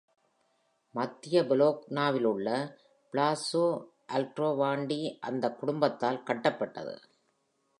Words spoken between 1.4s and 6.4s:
பொலோக்னாவிலுள்ள Palazzo Aldrovandi அந்தக் குடும்பத்தால்